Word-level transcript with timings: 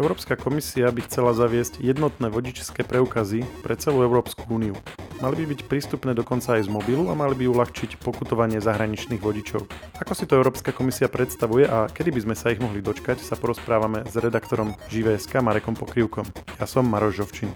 Európska 0.00 0.32
komisia 0.32 0.88
by 0.88 1.04
chcela 1.04 1.36
zaviesť 1.36 1.84
jednotné 1.84 2.32
vodičské 2.32 2.88
preukazy 2.88 3.44
pre 3.60 3.76
celú 3.76 4.00
Európsku 4.00 4.48
úniu. 4.48 4.72
Mali 5.20 5.44
by 5.44 5.52
byť 5.52 5.60
prístupné 5.68 6.16
dokonca 6.16 6.56
aj 6.56 6.64
z 6.64 6.72
mobilu 6.72 7.12
a 7.12 7.14
mali 7.14 7.36
by 7.36 7.44
uľahčiť 7.44 8.00
pokutovanie 8.00 8.64
zahraničných 8.64 9.20
vodičov. 9.20 9.68
Ako 10.00 10.16
si 10.16 10.24
to 10.24 10.40
Európska 10.40 10.72
komisia 10.72 11.12
predstavuje 11.12 11.68
a 11.68 11.84
kedy 11.92 12.16
by 12.16 12.20
sme 12.24 12.32
sa 12.32 12.48
ich 12.48 12.64
mohli 12.64 12.80
dočkať, 12.80 13.20
sa 13.20 13.36
porozprávame 13.36 14.08
s 14.08 14.16
redaktorom 14.16 14.72
Živé.sk 14.88 15.44
Marekom 15.44 15.76
Pokrivkom. 15.76 16.24
Ja 16.56 16.64
som 16.64 16.88
Maroš 16.88 17.20
Žovčin. 17.20 17.52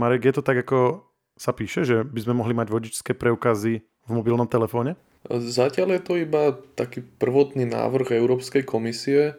Marek, 0.00 0.24
je 0.24 0.40
to 0.40 0.40
tak, 0.40 0.64
ako 0.64 1.04
sa 1.36 1.52
píše, 1.52 1.84
že 1.84 2.00
by 2.00 2.20
sme 2.24 2.40
mohli 2.40 2.56
mať 2.56 2.72
vodičské 2.72 3.12
preukazy 3.12 3.84
v 3.84 4.10
mobilnom 4.10 4.48
telefóne? 4.48 4.96
Zatiaľ 5.28 6.00
je 6.00 6.02
to 6.02 6.14
iba 6.16 6.56
taký 6.72 7.04
prvotný 7.04 7.68
návrh 7.68 8.16
Európskej 8.16 8.64
komisie, 8.64 9.36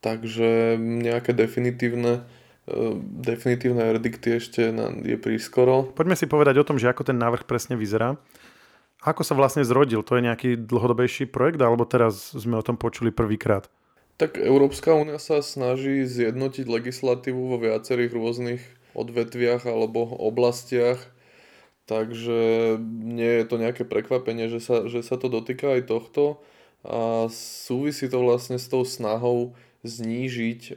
takže 0.00 0.78
nejaké 0.78 1.34
definitívne 1.34 2.26
e, 2.66 2.96
definitívne 3.22 3.82
verdikty 3.94 4.38
ešte 4.38 4.70
je 5.04 5.16
prískoro. 5.18 5.90
Poďme 5.94 6.14
si 6.14 6.30
povedať 6.30 6.58
o 6.62 6.66
tom, 6.66 6.78
že 6.78 6.90
ako 6.90 7.08
ten 7.08 7.18
návrh 7.18 7.44
presne 7.46 7.74
vyzerá. 7.74 8.18
Ako 8.98 9.22
sa 9.22 9.38
vlastne 9.38 9.62
zrodil? 9.62 10.02
To 10.02 10.18
je 10.18 10.26
nejaký 10.26 10.50
dlhodobejší 10.58 11.30
projekt, 11.30 11.62
alebo 11.62 11.86
teraz 11.86 12.34
sme 12.34 12.58
o 12.58 12.66
tom 12.66 12.74
počuli 12.74 13.14
prvýkrát? 13.14 13.70
Tak 14.18 14.34
Európska 14.34 14.98
únia 14.98 15.22
sa 15.22 15.38
snaží 15.38 16.02
zjednotiť 16.02 16.66
legislatívu 16.66 17.38
vo 17.38 17.62
viacerých 17.62 18.10
rôznych 18.10 18.62
odvetviach 18.98 19.62
alebo 19.70 20.10
oblastiach, 20.18 20.98
takže 21.86 22.74
nie 22.90 23.32
je 23.38 23.44
to 23.46 23.62
nejaké 23.62 23.86
prekvapenie, 23.86 24.50
že 24.50 24.58
sa, 24.58 24.90
že 24.90 25.06
sa 25.06 25.14
to 25.14 25.30
dotýka 25.30 25.78
aj 25.78 25.86
tohto 25.86 26.42
a 26.82 27.30
súvisí 27.30 28.10
to 28.10 28.18
vlastne 28.18 28.58
s 28.58 28.66
tou 28.66 28.82
snahou 28.82 29.54
znížiť 29.86 30.60
e, 30.68 30.72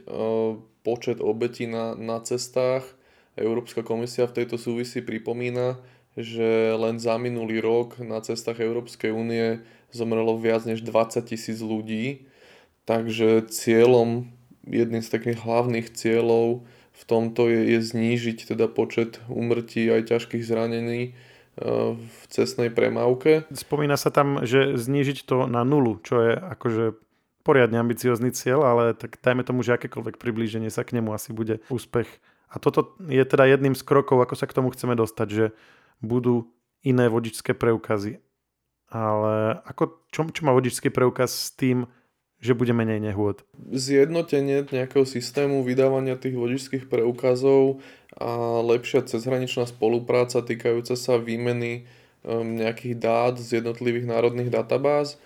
počet 0.86 1.18
obetí 1.18 1.66
na, 1.66 1.94
na 1.98 2.22
cestách. 2.22 2.86
Európska 3.34 3.80
komisia 3.80 4.28
v 4.28 4.42
tejto 4.42 4.60
súvisí 4.60 5.00
pripomína, 5.00 5.80
že 6.14 6.76
len 6.76 7.00
za 7.00 7.16
minulý 7.16 7.64
rok 7.64 7.96
na 8.04 8.20
cestách 8.20 8.60
Európskej 8.60 9.08
únie 9.08 9.64
zomrelo 9.88 10.36
viac 10.36 10.68
než 10.68 10.84
20 10.84 11.24
tisíc 11.24 11.58
ľudí. 11.64 12.28
Takže 12.84 13.48
cieľom, 13.48 14.28
jedným 14.66 15.00
z 15.00 15.08
takých 15.08 15.38
hlavných 15.40 15.88
cieľov 15.94 16.66
v 16.92 17.02
tomto 17.08 17.48
je, 17.48 17.78
je 17.78 17.80
znížiť 17.80 18.52
teda 18.52 18.68
počet 18.68 19.18
umrtí 19.26 19.88
aj 19.88 20.12
ťažkých 20.12 20.44
zranení 20.44 21.00
e, 21.02 21.10
v 21.96 22.22
cestnej 22.28 22.68
premávke. 22.68 23.48
Spomína 23.48 23.96
sa 23.96 24.12
tam, 24.12 24.44
že 24.44 24.76
znížiť 24.76 25.24
to 25.24 25.48
na 25.48 25.64
nulu, 25.64 25.98
čo 26.04 26.20
je 26.20 26.32
akože 26.36 26.84
poriadne 27.42 27.78
ambiciózny 27.78 28.30
cieľ, 28.30 28.64
ale 28.64 28.84
tak 28.94 29.18
dajme 29.18 29.42
tomu, 29.42 29.66
že 29.66 29.74
akékoľvek 29.74 30.16
priblíženie 30.16 30.70
sa 30.70 30.86
k 30.86 30.98
nemu 30.98 31.10
asi 31.12 31.34
bude 31.34 31.58
úspech. 31.68 32.08
A 32.52 32.60
toto 32.62 32.94
je 33.08 33.22
teda 33.24 33.48
jedným 33.48 33.74
z 33.74 33.82
krokov, 33.82 34.22
ako 34.22 34.34
sa 34.38 34.46
k 34.46 34.56
tomu 34.56 34.70
chceme 34.70 34.94
dostať, 34.94 35.28
že 35.28 35.46
budú 36.04 36.52
iné 36.84 37.08
vodičské 37.08 37.54
preukazy. 37.56 38.20
Ale 38.92 39.62
ako, 39.64 40.04
čo, 40.12 40.28
čo 40.28 40.42
má 40.44 40.52
vodičský 40.52 40.92
preukaz 40.92 41.32
s 41.32 41.48
tým, 41.56 41.88
že 42.42 42.52
bude 42.52 42.74
menej 42.74 43.00
nehôd? 43.00 43.46
Zjednotenie 43.72 44.68
nejakého 44.68 45.06
systému 45.06 45.62
vydávania 45.64 46.18
tých 46.18 46.36
vodičských 46.36 46.90
preukazov 46.90 47.80
a 48.18 48.60
lepšia 48.60 49.06
cezhraničná 49.06 49.64
spolupráca 49.64 50.44
týkajúca 50.44 50.98
sa 50.98 51.16
výmeny 51.16 51.88
um, 52.26 52.58
nejakých 52.58 52.94
dát 52.98 53.34
z 53.38 53.62
jednotlivých 53.62 54.10
národných 54.10 54.52
databáz 54.52 55.16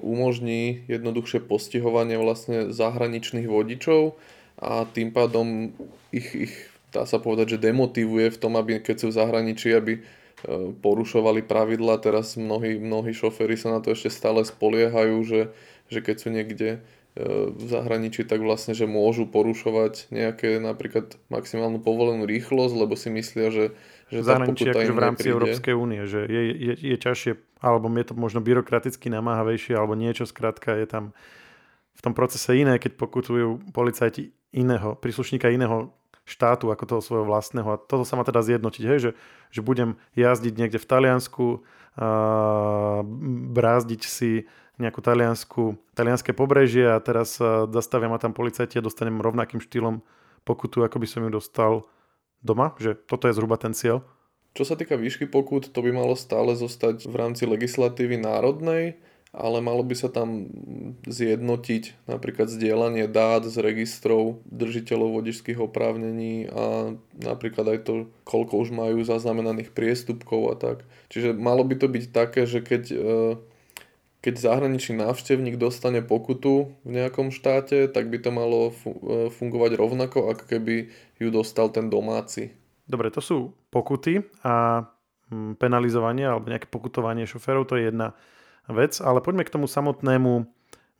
umožní 0.00 0.88
jednoduchšie 0.88 1.44
postihovanie 1.44 2.16
vlastne 2.16 2.72
zahraničných 2.72 3.44
vodičov 3.44 4.16
a 4.56 4.88
tým 4.88 5.12
pádom 5.12 5.76
ich, 6.08 6.48
ich 6.48 6.54
dá 6.88 7.04
sa 7.04 7.20
povedať, 7.20 7.56
že 7.56 7.68
demotivuje 7.68 8.32
v 8.32 8.40
tom, 8.40 8.56
aby 8.56 8.80
keď 8.80 8.96
sú 9.04 9.06
v 9.12 9.18
zahraničí, 9.20 9.68
aby 9.76 10.00
porušovali 10.80 11.44
pravidla. 11.44 12.00
Teraz 12.00 12.40
mnohí, 12.40 12.80
mnohí 12.80 13.12
šoféry 13.12 13.60
sa 13.60 13.76
na 13.76 13.80
to 13.84 13.92
ešte 13.92 14.08
stále 14.08 14.40
spoliehajú, 14.40 15.16
že, 15.24 15.40
že 15.92 15.98
keď 16.00 16.16
sú 16.16 16.28
niekde 16.32 16.80
v 17.52 17.64
zahraničí, 17.64 18.28
tak 18.28 18.44
vlastne, 18.44 18.76
že 18.76 18.84
môžu 18.84 19.24
porušovať 19.24 20.12
nejaké 20.12 20.60
napríklad 20.60 21.16
maximálnu 21.32 21.80
povolenú 21.80 22.28
rýchlosť, 22.28 22.74
lebo 22.76 22.92
si 22.92 23.08
myslia, 23.08 23.48
že, 23.48 23.64
že 24.06 24.22
zahraničí 24.22 24.70
akože 24.70 24.92
v 24.94 25.02
rámci 25.02 25.26
Európskej 25.30 25.74
únie, 25.74 26.06
že 26.06 26.26
je, 26.26 26.42
je, 26.54 26.72
je 26.78 26.96
ťažšie, 26.96 27.32
alebo 27.58 27.90
je 27.90 28.06
to 28.06 28.14
možno 28.14 28.38
byrokraticky 28.38 29.10
namáhavejšie, 29.10 29.74
alebo 29.74 29.98
niečo 29.98 30.26
skrátka 30.28 30.78
je 30.78 30.86
tam 30.86 31.04
v 31.96 32.00
tom 32.04 32.12
procese 32.12 32.52
iné, 32.54 32.76
keď 32.78 32.94
pokutujú 33.00 33.72
policajti 33.72 34.30
iného, 34.52 34.94
príslušníka 35.00 35.48
iného 35.48 35.90
štátu 36.26 36.68
ako 36.68 36.84
toho 36.84 37.00
svojho 37.02 37.26
vlastného. 37.26 37.66
A 37.66 37.80
toto 37.80 38.04
sa 38.04 38.18
má 38.18 38.26
teda 38.26 38.42
zjednotiť, 38.42 38.84
hej, 38.84 38.98
že, 38.98 39.10
že 39.54 39.60
budem 39.62 39.96
jazdiť 40.18 40.54
niekde 40.54 40.78
v 40.82 40.86
Taliansku, 40.86 41.64
a 41.96 42.08
brázdiť 43.56 44.02
si 44.04 44.44
nejakú 44.76 45.00
taliansku, 45.00 45.80
talianské 45.96 46.36
pobrežie 46.36 46.84
a 46.84 47.00
teraz 47.00 47.40
zastavia 47.72 48.12
ma 48.12 48.20
tam 48.20 48.36
policajti 48.36 48.76
a 48.76 48.84
dostanem 48.84 49.24
rovnakým 49.24 49.64
štýlom 49.64 50.04
pokutu, 50.44 50.84
ako 50.84 51.00
by 51.00 51.08
som 51.08 51.24
ju 51.24 51.30
dostal 51.32 51.72
doma, 52.44 52.76
že 52.80 52.96
toto 52.96 53.28
je 53.28 53.36
zhruba 53.36 53.56
ten 53.60 53.76
cieľ. 53.76 54.04
Čo 54.56 54.64
sa 54.64 54.74
týka 54.80 54.96
výšky 54.96 55.28
pokut, 55.28 55.68
to 55.68 55.80
by 55.84 55.92
malo 55.92 56.16
stále 56.16 56.56
zostať 56.56 57.04
v 57.04 57.14
rámci 57.14 57.44
legislatívy 57.44 58.16
národnej, 58.16 58.96
ale 59.36 59.60
malo 59.60 59.84
by 59.84 59.92
sa 59.92 60.08
tam 60.08 60.48
zjednotiť 61.04 62.08
napríklad 62.08 62.48
zdieľanie 62.48 63.04
dát 63.04 63.44
z 63.44 63.60
registrov 63.60 64.40
držiteľov 64.48 65.20
vodičských 65.20 65.60
oprávnení 65.60 66.48
a 66.48 66.96
napríklad 67.20 67.76
aj 67.76 67.78
to, 67.84 67.94
koľko 68.24 68.64
už 68.64 68.72
majú 68.72 69.04
zaznamenaných 69.04 69.76
priestupkov 69.76 70.40
a 70.48 70.54
tak. 70.56 70.88
Čiže 71.12 71.36
malo 71.36 71.60
by 71.68 71.76
to 71.76 71.92
byť 71.92 72.04
také, 72.16 72.48
že 72.48 72.64
keď 72.64 72.82
e, 72.88 72.96
keď 74.26 74.42
zahraničný 74.42 74.98
návštevník 75.06 75.54
dostane 75.54 76.02
pokutu 76.02 76.74
v 76.82 76.90
nejakom 76.98 77.30
štáte, 77.30 77.86
tak 77.86 78.10
by 78.10 78.18
to 78.18 78.34
malo 78.34 78.74
e, 78.74 79.30
fungovať 79.30 79.78
rovnako, 79.78 80.34
ako 80.34 80.50
keby 80.50 80.90
ju 81.22 81.28
dostal 81.30 81.70
ten 81.70 81.86
domáci. 81.86 82.50
Dobre, 82.90 83.14
to 83.14 83.22
sú 83.22 83.54
pokuty 83.70 84.26
a 84.42 84.82
mm, 85.30 85.62
penalizovanie 85.62 86.26
alebo 86.26 86.50
nejaké 86.50 86.66
pokutovanie 86.66 87.22
šoférov, 87.22 87.70
to 87.70 87.78
je 87.78 87.94
jedna 87.94 88.18
vec, 88.66 88.98
ale 88.98 89.22
poďme 89.22 89.46
k 89.46 89.54
tomu 89.54 89.70
samotnému 89.70 90.50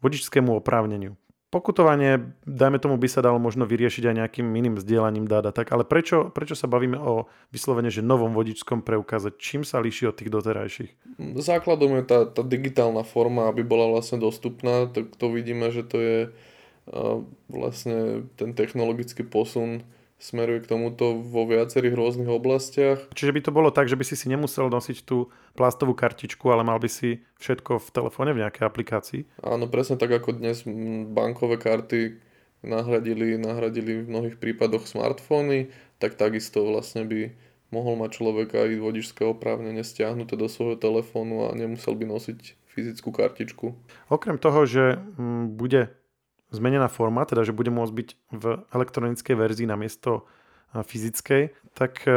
vodičskému 0.07 0.63
oprávneniu. 0.63 1.19
Pokutovanie, 1.47 2.35
dajme 2.43 2.83
tomu, 2.83 2.99
by 2.99 3.07
sa 3.07 3.23
dalo 3.23 3.39
možno 3.39 3.71
vyriešiť 3.71 4.11
aj 4.11 4.15
nejakým 4.19 4.47
iným 4.51 4.75
vzdielaním 4.75 5.31
dát 5.31 5.47
tak, 5.55 5.71
ale 5.71 5.87
prečo, 5.87 6.35
prečo 6.35 6.59
sa 6.59 6.67
bavíme 6.67 6.99
o 6.99 7.31
vyslovene, 7.55 7.87
že 7.87 8.03
novom 8.03 8.35
vodičskom 8.35 8.83
preukaze? 8.83 9.31
Čím 9.39 9.63
sa 9.63 9.79
líši 9.79 10.11
od 10.11 10.19
tých 10.19 10.35
doterajších? 10.35 10.91
Základom 11.39 12.03
je 12.03 12.05
tá, 12.05 12.27
tá 12.27 12.43
digitálna 12.43 13.07
forma, 13.07 13.47
aby 13.47 13.63
bola 13.63 13.87
vlastne 13.95 14.19
dostupná, 14.19 14.91
tak 14.91 15.15
to 15.15 15.31
vidíme, 15.31 15.71
že 15.71 15.87
to 15.87 15.97
je 16.03 16.19
vlastne 17.47 18.27
ten 18.35 18.55
technologický 18.55 19.23
posun 19.23 19.87
smeruje 20.17 20.65
k 20.65 20.71
tomuto 20.73 21.13
vo 21.21 21.45
viacerých 21.45 21.93
rôznych 21.93 22.31
oblastiach. 22.31 23.05
Čiže 23.13 23.35
by 23.37 23.41
to 23.45 23.53
bolo 23.53 23.69
tak, 23.69 23.85
že 23.85 24.01
by 24.01 24.05
si 24.07 24.17
si 24.17 24.33
nemusel 24.33 24.73
nosiť 24.73 25.05
tú 25.05 25.29
plastovú 25.57 25.97
kartičku, 25.97 26.45
ale 26.53 26.63
mal 26.63 26.77
by 26.77 26.93
si 26.93 27.25
všetko 27.41 27.81
v 27.81 27.89
telefóne 27.89 28.31
v 28.37 28.45
nejakej 28.45 28.65
aplikácii? 28.69 29.21
Áno, 29.41 29.67
presne 29.67 29.97
tak 29.97 30.13
ako 30.13 30.37
dnes 30.37 30.69
bankové 31.09 31.57
karty 31.57 32.21
nahradili, 32.61 33.41
nahradili 33.41 34.05
v 34.05 34.11
mnohých 34.13 34.37
prípadoch 34.37 34.85
smartfóny, 34.85 35.73
tak 35.97 36.21
takisto 36.21 36.61
vlastne 36.69 37.09
by 37.09 37.33
mohol 37.75 37.99
mať 37.99 38.11
človek 38.21 38.49
aj 38.55 38.71
vodičské 38.79 39.23
oprávnenie 39.27 39.83
stiahnuté 39.83 40.39
do 40.39 40.47
svojho 40.47 40.79
telefónu 40.79 41.51
a 41.51 41.57
nemusel 41.57 41.99
by 41.99 42.07
nosiť 42.07 42.69
fyzickú 42.71 43.11
kartičku. 43.11 43.73
Okrem 44.13 44.37
toho, 44.37 44.69
že 44.69 45.01
bude 45.57 45.91
zmenená 46.53 46.87
forma, 46.87 47.27
teda 47.27 47.43
že 47.43 47.57
bude 47.57 47.73
môcť 47.73 47.93
byť 47.97 48.09
v 48.31 48.45
elektronickej 48.71 49.35
verzii 49.35 49.67
namiesto 49.67 50.29
fyzickej, 50.77 51.57
tak 51.73 52.05
e, 52.05 52.13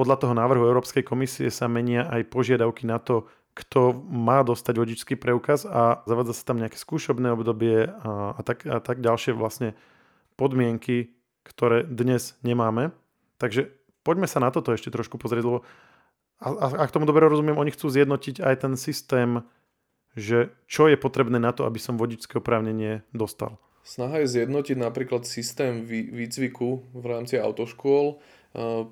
podľa 0.00 0.16
toho 0.16 0.32
návrhu 0.32 0.64
Európskej 0.64 1.04
komisie 1.04 1.52
sa 1.52 1.68
menia 1.68 2.08
aj 2.08 2.32
požiadavky 2.32 2.88
na 2.88 2.96
to, 2.96 3.28
kto 3.52 3.92
má 4.08 4.40
dostať 4.40 4.80
vodičský 4.80 5.14
preukaz 5.20 5.68
a 5.68 6.00
zavádza 6.08 6.40
sa 6.40 6.48
tam 6.48 6.56
nejaké 6.56 6.80
skúšobné 6.80 7.28
obdobie 7.36 7.84
a, 7.84 8.32
a, 8.32 8.40
tak, 8.40 8.64
a 8.64 8.80
tak 8.80 9.04
ďalšie 9.04 9.36
vlastne 9.36 9.76
podmienky, 10.40 11.12
ktoré 11.44 11.84
dnes 11.84 12.40
nemáme. 12.40 12.96
Takže 13.36 13.68
poďme 14.00 14.24
sa 14.24 14.40
na 14.40 14.48
toto 14.48 14.72
ešte 14.72 14.88
trošku 14.88 15.20
pozrieť, 15.20 15.44
lebo 15.44 15.68
a, 16.40 16.48
a, 16.48 16.66
ak 16.88 16.96
tomu 16.96 17.04
dobre 17.04 17.28
rozumiem, 17.28 17.60
oni 17.60 17.68
chcú 17.68 17.92
zjednotiť 17.92 18.40
aj 18.40 18.54
ten 18.56 18.80
systém 18.80 19.44
že 20.18 20.50
čo 20.66 20.90
je 20.90 20.98
potrebné 20.98 21.38
na 21.38 21.54
to, 21.54 21.62
aby 21.66 21.78
som 21.78 21.94
vodičské 21.94 22.42
oprávnenie 22.42 23.06
dostal. 23.14 23.62
Snaha 23.86 24.22
je 24.22 24.42
zjednotiť 24.42 24.76
napríklad 24.76 25.22
systém 25.22 25.86
výcviku 25.86 26.84
v 26.90 27.04
rámci 27.06 27.38
autoškôl, 27.38 28.18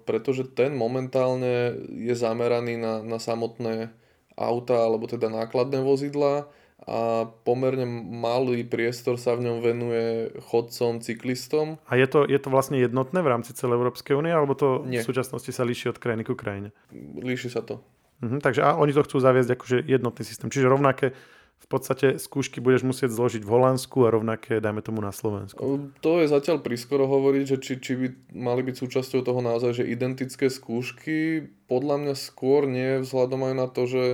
pretože 0.06 0.46
ten 0.55 0.75
momentálne 0.75 1.75
je 1.90 2.14
zameraný 2.14 2.78
na, 2.78 3.02
na 3.02 3.19
samotné 3.19 3.90
auta 4.38 4.87
alebo 4.87 5.10
teda 5.10 5.26
nákladné 5.26 5.82
vozidlá 5.82 6.46
a 6.88 7.26
pomerne 7.43 7.84
malý 8.06 8.62
priestor 8.62 9.19
sa 9.19 9.34
v 9.34 9.50
ňom 9.50 9.58
venuje 9.60 10.31
chodcom, 10.46 11.02
cyklistom. 11.02 11.76
A 11.90 11.99
je 11.99 12.06
to, 12.06 12.22
je 12.22 12.38
to 12.38 12.49
vlastne 12.49 12.78
jednotné 12.78 13.19
v 13.19 13.28
rámci 13.28 13.50
celej 13.52 13.82
Európskej 13.82 14.14
únie, 14.14 14.31
alebo 14.31 14.55
to 14.55 14.87
Nie. 14.87 15.02
v 15.02 15.08
súčasnosti 15.10 15.50
sa 15.50 15.66
líši 15.66 15.90
od 15.90 15.99
krajiny 15.99 16.22
ku 16.22 16.38
krajine? 16.38 16.70
Líši 17.19 17.50
sa 17.50 17.66
to. 17.66 17.82
Mhm, 18.22 18.38
takže 18.40 18.62
a 18.62 18.78
oni 18.78 18.94
to 18.94 19.05
chcú 19.05 19.19
zaviesť 19.19 19.50
akože 19.58 19.76
jednotný 19.84 20.22
systém. 20.22 20.49
Čiže 20.49 20.70
rovnaké 20.70 21.12
v 21.58 21.66
podstate 21.66 22.16
skúšky 22.16 22.62
budeš 22.62 22.87
musieť 22.87 23.10
zložiť 23.12 23.43
v 23.44 23.52
Holandsku 23.52 24.06
a 24.06 24.14
rovnaké, 24.14 24.62
dajme 24.62 24.81
tomu, 24.81 25.02
na 25.02 25.10
Slovensku. 25.10 25.90
To 26.00 26.12
je 26.22 26.31
zatiaľ 26.31 26.62
prískoro 26.62 27.05
hovoriť, 27.10 27.44
že 27.44 27.56
či, 27.60 27.72
či 27.82 27.93
by 27.99 28.06
mali 28.32 28.62
byť 28.64 28.76
súčasťou 28.78 29.20
toho 29.26 29.40
naozaj, 29.43 29.82
že 29.82 29.90
identické 29.90 30.49
skúšky, 30.49 31.50
podľa 31.69 31.96
mňa 32.00 32.14
skôr 32.16 32.64
nie, 32.64 33.02
vzhľadom 33.05 33.52
aj 33.52 33.55
na 33.58 33.66
to, 33.69 33.82
že 33.84 34.05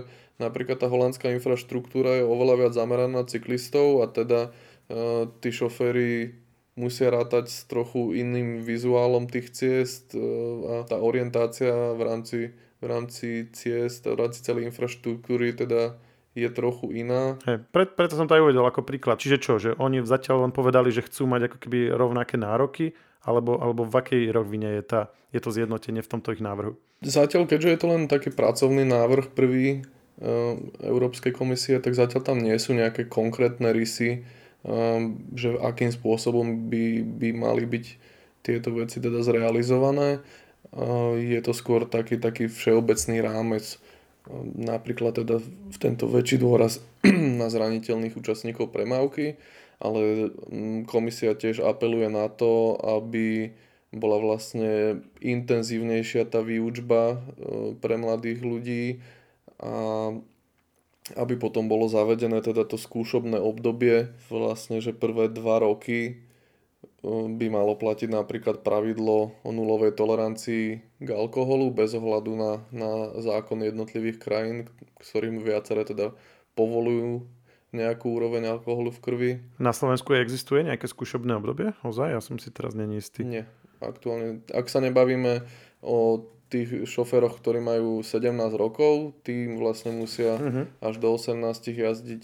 napríklad 0.43 0.83
tá 0.83 0.91
holandská 0.91 1.31
infraštruktúra 1.31 2.19
je 2.19 2.25
oveľa 2.27 2.55
viac 2.67 2.73
zameraná 2.75 3.23
na 3.23 3.25
cyklistov 3.29 4.03
a 4.03 4.11
teda 4.11 4.51
uh, 4.51 5.31
tí 5.39 5.55
šoféry 5.55 6.41
musia 6.75 7.07
rátať 7.07 7.55
s 7.55 7.71
trochu 7.71 8.19
iným 8.19 8.67
vizuálom 8.67 9.31
tých 9.31 9.55
ciest 9.55 10.17
uh, 10.19 10.83
a 10.83 10.91
tá 10.91 10.99
orientácia 10.99 11.71
v 11.95 12.01
rámci, 12.03 12.39
v 12.83 12.85
rámci 12.89 13.47
ciest, 13.55 14.11
v 14.11 14.19
rámci 14.19 14.43
celej 14.43 14.75
infraštruktúry 14.75 15.55
teda 15.55 15.95
je 16.35 16.51
trochu 16.51 16.91
iná. 16.91 17.39
Hey, 17.47 17.63
pre, 17.63 17.87
preto 17.87 18.19
som 18.19 18.27
to 18.27 18.35
aj 18.35 18.43
uvedel 18.43 18.67
ako 18.67 18.83
príklad. 18.83 19.23
Čiže 19.23 19.39
čo, 19.39 19.63
že 19.63 19.71
oni 19.79 20.03
zatiaľ 20.03 20.51
len 20.51 20.53
povedali, 20.53 20.91
že 20.91 21.07
chcú 21.07 21.31
mať 21.31 21.51
ako 21.51 21.57
keby 21.63 21.95
rovnaké 21.95 22.35
nároky, 22.35 22.93
alebo, 23.25 23.57
alebo 23.57 23.89
v 23.89 23.95
akej 23.95 24.23
rovine 24.35 24.77
je, 24.79 24.83
tá, 24.85 25.01
je 25.33 25.41
to 25.41 25.55
zjednotenie 25.55 26.05
v 26.05 26.11
tomto 26.11 26.35
ich 26.35 26.45
návrhu? 26.45 26.77
Zatiaľ, 27.01 27.49
keďže 27.49 27.71
je 27.71 27.79
to 27.81 27.87
len 27.89 28.03
taký 28.11 28.29
pracovný 28.35 28.85
návrh 28.85 29.33
prvý 29.33 29.81
uh, 29.81 30.59
Európskej 30.85 31.33
komisie, 31.33 31.81
tak 31.81 31.97
zatiaľ 31.97 32.21
tam 32.27 32.39
nie 32.43 32.55
sú 32.61 32.77
nejaké 32.77 33.09
konkrétne 33.09 33.73
rysy, 33.73 34.27
uh, 34.67 35.01
že 35.33 35.57
akým 35.57 35.95
spôsobom 35.95 36.69
by, 36.69 37.01
by 37.01 37.29
mali 37.33 37.65
byť 37.65 37.85
tieto 38.45 38.77
veci 38.77 39.01
teda 39.01 39.25
zrealizované. 39.25 40.21
Uh, 40.69 41.17
je 41.17 41.41
to 41.41 41.57
skôr 41.57 41.89
taký, 41.89 42.21
taký 42.21 42.51
všeobecný 42.51 43.25
rámec 43.25 43.81
napríklad 44.57 45.21
teda 45.21 45.37
v 45.45 45.77
tento 45.77 46.09
väčší 46.09 46.41
dôraz 46.41 46.81
na 47.41 47.53
zraniteľných 47.53 48.17
účastníkov 48.17 48.73
premávky, 48.73 49.37
ale 49.83 50.33
mm, 50.49 50.89
komisia 50.89 51.37
tiež 51.37 51.61
apeluje 51.61 52.09
na 52.09 52.33
to, 52.33 52.79
aby 52.81 53.53
bola 53.95 54.19
vlastne 54.19 55.05
intenzívnejšia 55.23 56.27
tá 56.27 56.43
výučba 56.43 57.15
e, 57.15 57.17
pre 57.79 57.95
mladých 57.95 58.41
ľudí 58.43 58.85
a 59.63 60.11
aby 61.15 61.37
potom 61.37 61.69
bolo 61.69 61.85
zavedené 61.85 62.41
teda 62.41 62.65
to 62.65 62.81
skúšobné 62.81 63.37
obdobie, 63.37 64.09
vlastne, 64.33 64.81
že 64.81 64.97
prvé 64.97 65.29
dva 65.29 65.61
roky 65.61 66.25
by 67.37 67.47
malo 67.53 67.77
platiť 67.77 68.09
napríklad 68.09 68.65
pravidlo 68.65 69.37
o 69.45 69.51
nulovej 69.53 69.93
tolerancii 69.93 70.67
k 71.05 71.09
alkoholu 71.13 71.69
bez 71.69 71.93
ohľadu 71.93 72.33
na, 72.33 72.53
na 72.73 72.91
zákon 73.21 73.61
jednotlivých 73.61 74.17
krajín, 74.17 74.57
ktorým 74.97 75.45
viaceré 75.45 75.85
teda 75.85 76.17
povolujú 76.57 77.29
nejakú 77.75 78.07
úroveň 78.15 78.57
alkoholu 78.57 78.95
v 78.95 79.03
krvi. 79.03 79.31
Na 79.59 79.75
Slovensku 79.75 80.15
existuje 80.15 80.65
nejaké 80.65 80.87
skúšobné 80.87 81.37
obdobie? 81.37 81.75
Ozaj? 81.83 82.09
Ja 82.15 82.23
som 82.23 82.39
si 82.39 82.49
teraz 82.55 82.73
není 82.73 83.03
istý. 83.03 83.27
Nie. 83.27 83.45
Aktuálne, 83.83 84.41
ak 84.55 84.71
sa 84.71 84.81
nebavíme 84.81 85.45
o 85.85 86.25
tých 86.49 86.87
šoféroch, 86.87 87.43
ktorí 87.43 87.59
majú 87.59 88.01
17 88.01 88.31
rokov, 88.55 89.19
tým 89.27 89.59
vlastne 89.59 89.91
musia 89.91 90.39
uh-huh. 90.39 90.65
až 90.79 91.03
do 91.03 91.11
18 91.11 91.43
jazdiť, 91.75 92.23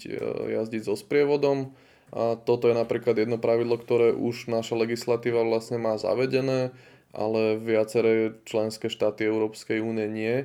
jazdiť 0.55 0.81
so 0.87 0.95
sprievodom 0.95 1.75
a 2.11 2.35
toto 2.35 2.67
je 2.67 2.75
napríklad 2.75 3.15
jedno 3.15 3.39
pravidlo, 3.39 3.79
ktoré 3.79 4.11
už 4.11 4.51
naša 4.51 4.75
legislatíva 4.75 5.47
vlastne 5.47 5.79
má 5.79 5.95
zavedené, 5.95 6.75
ale 7.15 7.55
viaceré 7.55 8.35
členské 8.43 8.91
štáty 8.91 9.23
Európskej 9.23 9.79
únie 9.79 10.11
nie 10.11 10.35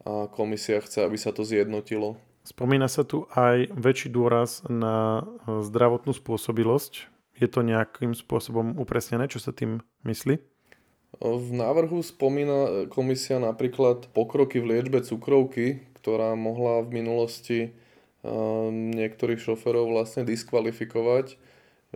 a 0.00 0.28
komisia 0.32 0.80
chce, 0.80 1.04
aby 1.04 1.20
sa 1.20 1.32
to 1.36 1.44
zjednotilo. 1.44 2.16
Spomína 2.40 2.88
sa 2.88 3.04
tu 3.04 3.28
aj 3.36 3.68
väčší 3.76 4.08
dôraz 4.08 4.64
na 4.64 5.20
e, 5.44 5.60
zdravotnú 5.60 6.16
spôsobilosť. 6.16 7.12
Je 7.36 7.48
to 7.48 7.60
nejakým 7.60 8.16
spôsobom 8.16 8.80
upresnené, 8.80 9.28
čo 9.28 9.36
sa 9.36 9.52
tým 9.52 9.84
myslí? 10.08 10.40
V 11.20 11.48
návrhu 11.52 12.00
spomína 12.00 12.88
komisia 12.88 13.36
napríklad 13.36 14.08
pokroky 14.16 14.56
v 14.56 14.76
liečbe 14.76 15.04
cukrovky, 15.04 15.84
ktorá 16.00 16.32
mohla 16.32 16.80
v 16.80 17.02
minulosti 17.02 17.58
niektorých 18.24 19.40
šoferov 19.40 19.88
vlastne 19.88 20.28
diskvalifikovať, 20.28 21.40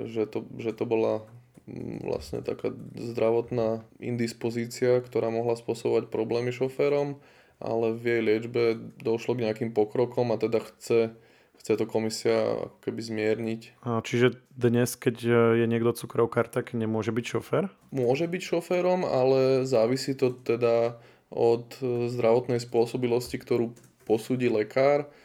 že 0.01 0.25
to, 0.25 0.49
že 0.57 0.73
to 0.73 0.85
bola 0.89 1.23
mm, 1.69 2.01
vlastne 2.01 2.41
taká 2.41 2.73
zdravotná 2.97 3.85
indispozícia, 4.01 5.05
ktorá 5.05 5.29
mohla 5.29 5.55
spôsobovať 5.55 6.09
problémy 6.09 6.51
šoférom, 6.51 7.21
ale 7.61 7.93
v 7.93 8.03
jej 8.09 8.23
liečbe 8.25 8.63
došlo 9.05 9.37
k 9.37 9.45
nejakým 9.49 9.71
pokrokom 9.77 10.33
a 10.33 10.41
teda 10.41 10.65
chce, 10.65 11.13
chce 11.61 11.73
to 11.77 11.85
komisia 11.85 12.57
keby 12.81 13.01
zmierniť. 13.05 13.85
A 13.85 14.01
čiže 14.01 14.41
dnes, 14.57 14.97
keď 14.97 15.17
je 15.61 15.67
niekto 15.69 15.93
cukrovkár, 15.93 16.49
tak 16.49 16.73
nemôže 16.73 17.13
byť 17.13 17.25
šofér? 17.25 17.65
Môže 17.93 18.27
byť 18.27 18.43
šoférom, 18.43 19.05
ale 19.05 19.69
závisí 19.69 20.17
to 20.17 20.33
teda 20.33 20.97
od 21.29 21.77
zdravotnej 21.85 22.65
spôsobilosti, 22.65 23.37
ktorú 23.37 23.77
posúdi 24.09 24.49
lekár 24.49 25.07
Ehm, 25.07 25.24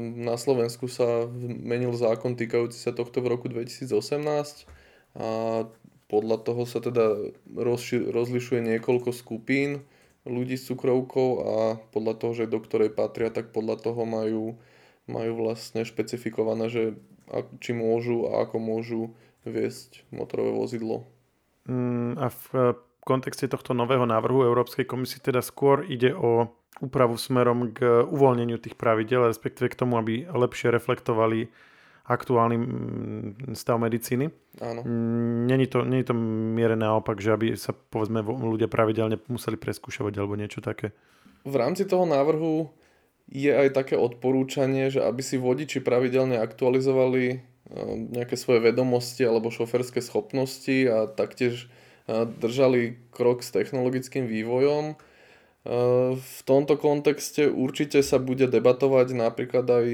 na 0.00 0.38
Slovensku 0.38 0.86
sa 0.86 1.26
menil 1.42 1.90
zákon 1.98 2.38
týkajúci 2.38 2.78
sa 2.78 2.94
tohto 2.94 3.18
v 3.18 3.34
roku 3.34 3.50
2018 3.50 3.90
a 5.18 5.28
podľa 6.06 6.38
toho 6.42 6.62
sa 6.66 6.78
teda 6.78 7.34
rozši- 7.50 8.14
rozlišuje 8.14 8.62
niekoľko 8.62 9.10
skupín 9.10 9.82
ľudí 10.22 10.54
s 10.54 10.70
cukrovkou 10.70 11.28
a 11.42 11.54
podľa 11.90 12.14
toho, 12.18 12.32
že 12.34 12.50
do 12.50 12.62
ktorej 12.62 12.94
patria, 12.94 13.32
tak 13.34 13.50
podľa 13.50 13.80
toho 13.80 14.02
majú, 14.06 14.58
majú 15.10 15.32
vlastne 15.38 15.82
špecifikované, 15.82 16.70
že 16.70 16.82
či 17.62 17.74
môžu 17.74 18.30
a 18.30 18.46
ako 18.46 18.56
môžu 18.58 19.02
viesť 19.46 20.06
motorové 20.14 20.54
vozidlo. 20.54 21.06
Mm, 21.66 22.18
a 22.18 22.26
v 22.28 22.46
kontexte 23.02 23.48
tohto 23.48 23.72
nového 23.72 24.04
návrhu 24.04 24.44
Európskej 24.44 24.84
komisie 24.84 25.22
teda 25.22 25.40
skôr 25.40 25.86
ide 25.88 26.12
o 26.12 26.52
úpravu 26.78 27.18
smerom 27.18 27.74
k 27.74 28.06
uvoľneniu 28.06 28.62
tých 28.62 28.78
pravidel, 28.78 29.26
respektíve 29.26 29.74
k 29.74 29.78
tomu, 29.82 29.98
aby 29.98 30.30
lepšie 30.30 30.70
reflektovali 30.70 31.50
aktuálny 32.10 32.56
mm, 32.58 33.54
stav 33.54 33.78
medicíny. 33.78 34.34
Áno. 34.58 34.82
Mm, 34.82 35.46
není 35.46 35.66
to, 35.66 35.86
není 35.86 36.02
to 36.02 36.14
miere 36.54 36.74
naopak, 36.74 37.22
že 37.22 37.34
aby 37.34 37.54
sa 37.54 37.70
povedzme 37.70 38.22
ľudia 38.26 38.66
pravidelne 38.66 39.22
museli 39.30 39.54
preskúšavať 39.54 40.12
alebo 40.18 40.34
niečo 40.34 40.58
také. 40.58 40.90
V 41.46 41.54
rámci 41.54 41.86
toho 41.86 42.04
návrhu 42.04 42.72
je 43.30 43.54
aj 43.54 43.78
také 43.78 43.94
odporúčanie, 43.94 44.90
že 44.90 45.06
aby 45.06 45.22
si 45.22 45.38
vodiči 45.38 45.78
pravidelne 45.78 46.42
aktualizovali 46.42 47.24
eh, 47.30 47.38
nejaké 48.10 48.34
svoje 48.34 48.64
vedomosti 48.64 49.22
alebo 49.22 49.54
šoferské 49.54 50.02
schopnosti 50.02 50.90
a 50.90 51.06
taktiež 51.06 51.70
eh, 52.10 52.26
držali 52.26 52.98
krok 53.14 53.46
s 53.46 53.54
technologickým 53.54 54.26
vývojom 54.26 54.98
v 56.16 56.38
tomto 56.48 56.80
kontexte 56.80 57.52
určite 57.52 58.00
sa 58.00 58.16
bude 58.16 58.48
debatovať 58.48 59.12
napríklad 59.12 59.66
aj 59.68 59.86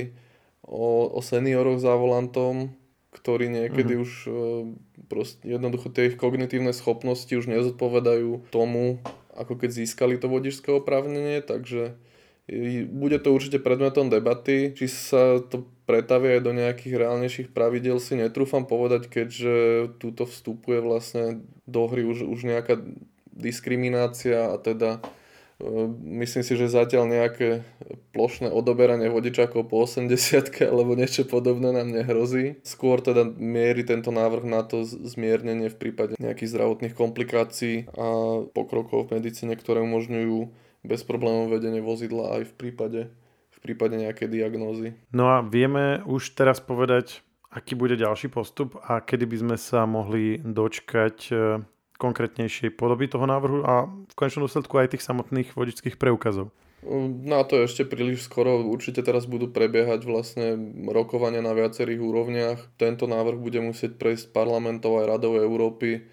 o, 0.63 1.11
o 1.11 1.21
senioroch 1.23 1.83
za 1.83 1.99
volantom, 1.99 2.71
ktorí 3.11 3.51
niekedy 3.51 3.99
mm-hmm. 3.99 4.07
už 4.07 4.13
e, 4.27 4.33
proste, 5.11 5.43
jednoducho 5.43 5.91
tie 5.91 6.15
ich 6.15 6.21
kognitívne 6.21 6.71
schopnosti 6.71 7.31
už 7.31 7.51
nezodpovedajú 7.51 8.47
tomu, 8.55 9.03
ako 9.35 9.59
keď 9.59 9.83
získali 9.83 10.23
to 10.23 10.31
vodičské 10.31 10.71
oprávnenie, 10.71 11.43
takže 11.43 11.99
bude 12.87 13.19
to 13.19 13.35
určite 13.35 13.59
predmetom 13.59 14.07
debaty. 14.07 14.71
Či 14.71 14.87
sa 14.87 15.23
to 15.43 15.67
pretavia 15.83 16.39
aj 16.39 16.43
do 16.47 16.53
nejakých 16.55 16.95
reálnejších 16.95 17.49
pravidel 17.51 17.99
si 17.99 18.15
netrúfam 18.15 18.71
povedať, 18.71 19.11
keďže 19.11 19.55
túto 19.99 20.31
vstupuje 20.31 20.79
vlastne 20.79 21.43
do 21.67 21.91
hry 21.91 22.07
už, 22.07 22.23
už 22.23 22.47
nejaká 22.47 22.79
diskriminácia 23.35 24.55
a 24.55 24.57
teda 24.63 25.03
Myslím 26.05 26.45
si, 26.45 26.53
že 26.53 26.69
zatiaľ 26.69 27.09
nejaké 27.09 27.65
plošné 28.13 28.53
odoberanie 28.53 29.09
vodičákov 29.09 29.73
po 29.73 29.89
80 29.89 30.53
alebo 30.69 30.93
niečo 30.93 31.25
podobné 31.25 31.73
nám 31.73 31.89
nehrozí. 31.89 32.61
Skôr 32.61 33.01
teda 33.01 33.25
mierí 33.25 33.81
tento 33.81 34.13
návrh 34.13 34.45
na 34.45 34.61
to 34.69 34.85
zmiernenie 34.85 35.73
v 35.73 35.81
prípade 35.81 36.13
nejakých 36.21 36.53
zdravotných 36.53 36.93
komplikácií 36.93 37.89
a 37.97 38.07
pokrokov 38.53 39.09
v 39.09 39.17
medicíne, 39.17 39.57
ktoré 39.57 39.81
umožňujú 39.81 40.39
bez 40.85 41.01
problémov 41.09 41.49
vedenie 41.49 41.81
vozidla 41.81 42.37
aj 42.37 42.53
v 42.53 42.55
prípade, 42.55 43.01
v 43.49 43.59
prípade 43.65 43.97
nejakej 43.97 44.29
diagnózy. 44.29 44.93
No 45.17 45.33
a 45.33 45.41
vieme 45.41 46.05
už 46.05 46.37
teraz 46.37 46.61
povedať, 46.61 47.25
aký 47.49 47.73
bude 47.73 47.97
ďalší 47.97 48.29
postup 48.29 48.77
a 48.85 49.01
kedy 49.01 49.25
by 49.25 49.37
sme 49.41 49.57
sa 49.57 49.89
mohli 49.89 50.37
dočkať 50.45 51.33
konkrétnejšej 51.97 52.76
podoby 52.76 53.09
toho 53.09 53.25
návrhu 53.25 53.65
a 53.65 53.88
v 53.88 54.15
konečnom 54.17 54.45
dôsledku 54.45 54.76
aj 54.76 54.97
tých 54.97 55.05
samotných 55.05 55.57
vodičských 55.57 55.97
preukazov. 55.97 56.53
Na 57.26 57.43
to 57.43 57.59
je 57.59 57.67
ešte 57.67 57.83
príliš 57.88 58.29
skoro. 58.29 58.62
Určite 58.62 59.03
teraz 59.03 59.26
budú 59.26 59.50
prebiehať 59.50 60.07
vlastne 60.07 60.55
rokovania 60.87 61.43
na 61.43 61.50
viacerých 61.57 61.99
úrovniach. 61.99 62.59
Tento 62.79 63.11
návrh 63.11 63.41
bude 63.43 63.59
musieť 63.59 63.99
prejsť 63.99 64.31
parlamentov 64.31 65.03
aj 65.03 65.19
radou 65.19 65.35
Európy. 65.35 66.07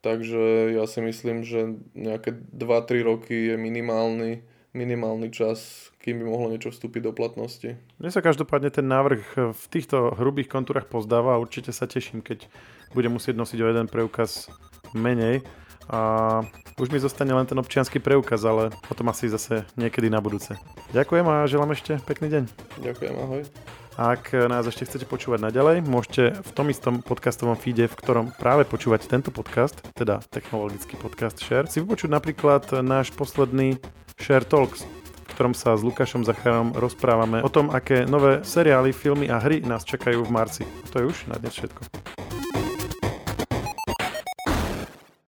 Takže 0.00 0.76
ja 0.76 0.84
si 0.88 1.00
myslím, 1.04 1.44
že 1.44 1.76
nejaké 1.92 2.36
2-3 2.56 3.04
roky 3.04 3.52
je 3.52 3.56
minimálny, 3.56 4.44
minimálny 4.76 5.28
čas, 5.32 5.88
kým 6.00 6.20
by 6.20 6.24
mohlo 6.28 6.52
niečo 6.52 6.72
vstúpiť 6.72 7.08
do 7.08 7.12
platnosti. 7.16 7.76
Mne 7.96 8.10
sa 8.12 8.20
každopádne 8.20 8.68
ten 8.68 8.84
návrh 8.84 9.52
v 9.56 9.64
týchto 9.72 10.12
hrubých 10.12 10.52
kontúrach 10.52 10.88
pozdáva 10.88 11.36
a 11.36 11.40
určite 11.40 11.72
sa 11.72 11.88
teším, 11.88 12.20
keď 12.20 12.48
bude 12.92 13.08
musieť 13.08 13.36
nosiť 13.36 13.58
o 13.64 13.68
jeden 13.72 13.88
preukaz 13.88 14.52
menej 14.94 15.44
a 15.90 16.40
už 16.80 16.88
mi 16.90 16.98
zostane 16.98 17.30
len 17.36 17.44
ten 17.44 17.60
občianský 17.60 18.00
preukaz, 18.00 18.40
ale 18.42 18.72
potom 18.88 19.06
asi 19.12 19.28
zase 19.28 19.68
niekedy 19.76 20.08
na 20.08 20.18
budúce. 20.18 20.56
Ďakujem 20.96 21.26
a 21.28 21.46
želám 21.46 21.76
ešte 21.76 22.00
pekný 22.02 22.32
deň. 22.32 22.44
Ďakujem, 22.80 23.14
ahoj. 23.14 23.42
Ak 23.94 24.34
nás 24.34 24.66
ešte 24.66 24.90
chcete 24.90 25.06
počúvať 25.06 25.38
naďalej, 25.38 25.86
môžete 25.86 26.42
v 26.42 26.50
tom 26.50 26.66
istom 26.66 26.98
podcastovom 26.98 27.54
feede, 27.54 27.86
v 27.86 27.94
ktorom 27.94 28.34
práve 28.34 28.66
počúvate 28.66 29.06
tento 29.06 29.30
podcast, 29.30 29.78
teda 29.94 30.18
technologický 30.34 30.98
podcast 30.98 31.38
Share, 31.38 31.70
si 31.70 31.78
vypočuť 31.78 32.10
napríklad 32.10 32.82
náš 32.82 33.14
posledný 33.14 33.78
Share 34.18 34.42
Talks, 34.42 34.82
v 34.82 35.30
ktorom 35.38 35.54
sa 35.54 35.78
s 35.78 35.86
Lukášom 35.86 36.26
Zacharom 36.26 36.74
rozprávame 36.74 37.38
o 37.46 37.50
tom, 37.50 37.70
aké 37.70 38.02
nové 38.02 38.42
seriály, 38.42 38.90
filmy 38.90 39.30
a 39.30 39.38
hry 39.38 39.62
nás 39.62 39.86
čakajú 39.86 40.26
v 40.26 40.30
marci. 40.42 40.66
To 40.90 40.98
je 40.98 41.06
už 41.14 41.30
na 41.30 41.38
dnes 41.38 41.54
všetko. 41.54 42.23